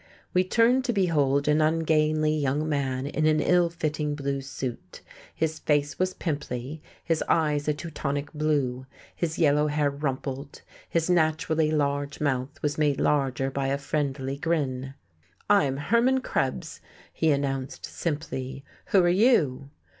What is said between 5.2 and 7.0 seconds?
His face was pimply,